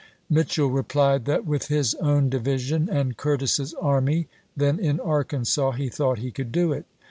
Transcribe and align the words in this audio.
Mitchel 0.31 0.67
replied 0.71 1.25
that 1.25 1.45
with 1.45 1.67
his 1.67 1.91
chap. 1.93 1.99
xx. 2.01 2.07
own 2.07 2.29
division 2.31 2.89
and 2.89 3.17
Curtis's 3.17 3.75
army, 3.75 4.27
then 4.57 4.79
in 4.79 4.99
Arkansas, 4.99 5.73
he 5.73 5.89
thought 5.89 6.17
he 6.17 6.31
could 6.31 6.51
do 6.51 6.71
it. 6.73 6.85